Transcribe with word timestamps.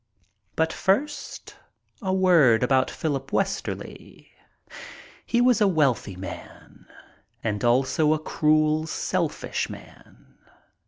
But 0.55 0.73
first 0.73 1.57
a 2.01 2.11
word 2.11 2.63
about 2.63 2.89
Philip 2.89 3.31
Westerly. 3.31 4.31
He 5.27 5.41
was 5.41 5.61
a 5.61 5.67
wealthy 5.67 6.15
man, 6.15 6.87
and 7.43 7.63
also 7.63 8.11
a 8.11 8.17
cruel, 8.17 8.87
selfish 8.87 9.69
man. 9.69 10.39